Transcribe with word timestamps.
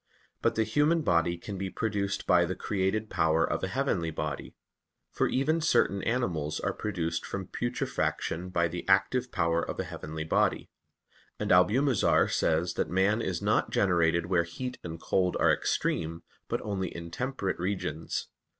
But 0.41 0.55
the 0.55 0.63
human 0.63 1.03
body 1.03 1.37
can 1.37 1.59
be 1.59 1.69
produced 1.69 2.25
by 2.25 2.43
the 2.45 2.55
created 2.55 3.07
power 3.07 3.47
of 3.47 3.63
a 3.63 3.67
heavenly 3.67 4.09
body; 4.09 4.55
for 5.11 5.27
even 5.27 5.61
certain 5.61 6.01
animals 6.01 6.59
are 6.59 6.73
produced 6.73 7.23
from 7.23 7.45
putrefaction 7.45 8.49
by 8.49 8.67
the 8.67 8.83
active 8.89 9.31
power 9.31 9.61
of 9.61 9.79
a 9.79 9.83
heavenly 9.83 10.23
body; 10.23 10.71
and 11.37 11.51
Albumazar 11.51 12.27
says 12.29 12.73
that 12.73 12.89
man 12.89 13.21
is 13.21 13.43
not 13.43 13.69
generated 13.69 14.25
where 14.25 14.41
heat 14.41 14.79
and 14.83 14.99
cold 14.99 15.37
are 15.39 15.53
extreme, 15.53 16.23
but 16.47 16.61
only 16.61 16.87
in 16.87 17.11
temperate 17.11 17.59
regions. 17.59 18.27